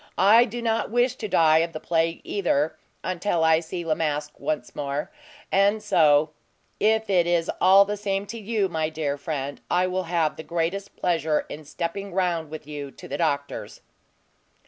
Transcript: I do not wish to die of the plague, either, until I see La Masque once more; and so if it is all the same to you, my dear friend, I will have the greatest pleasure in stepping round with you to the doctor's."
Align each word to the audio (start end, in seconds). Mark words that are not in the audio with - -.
I 0.17 0.45
do 0.45 0.63
not 0.63 0.89
wish 0.89 1.13
to 1.17 1.27
die 1.27 1.59
of 1.59 1.73
the 1.73 1.79
plague, 1.79 2.21
either, 2.23 2.75
until 3.03 3.43
I 3.43 3.59
see 3.59 3.85
La 3.85 3.93
Masque 3.93 4.39
once 4.39 4.75
more; 4.75 5.11
and 5.51 5.83
so 5.83 6.31
if 6.79 7.07
it 7.07 7.27
is 7.27 7.51
all 7.61 7.85
the 7.85 7.95
same 7.97 8.25
to 8.25 8.39
you, 8.39 8.67
my 8.67 8.89
dear 8.89 9.15
friend, 9.15 9.61
I 9.69 9.85
will 9.85 10.05
have 10.05 10.37
the 10.37 10.43
greatest 10.43 10.95
pleasure 10.95 11.45
in 11.49 11.65
stepping 11.65 12.13
round 12.15 12.49
with 12.49 12.65
you 12.65 12.89
to 12.89 13.07
the 13.07 13.19
doctor's." 13.19 13.81